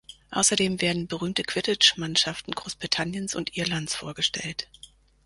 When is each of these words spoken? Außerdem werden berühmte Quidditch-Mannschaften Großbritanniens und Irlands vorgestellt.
Außerdem 0.31 0.81
werden 0.81 1.05
berühmte 1.05 1.43
Quidditch-Mannschaften 1.43 2.53
Großbritanniens 2.53 3.35
und 3.35 3.55
Irlands 3.55 3.93
vorgestellt. 3.93 4.67